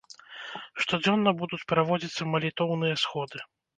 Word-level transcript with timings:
Штодзённа 0.83 1.33
будуць 1.41 1.61
праводзіцца 1.73 2.27
малітоўныя 2.33 2.95
сходы. 3.03 3.37